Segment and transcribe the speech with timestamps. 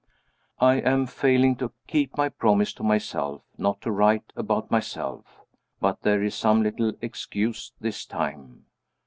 [0.59, 5.41] I am failing to keep my promise to myself, not to write about myself.
[5.79, 8.65] But there is some little excuse this time.